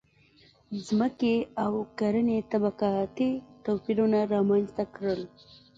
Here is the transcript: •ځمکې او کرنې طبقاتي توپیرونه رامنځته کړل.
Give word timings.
•ځمکې 0.85 1.35
او 1.63 1.73
کرنې 1.99 2.37
طبقاتي 2.51 3.31
توپیرونه 3.65 4.19
رامنځته 4.33 4.83
کړل. 4.95 5.21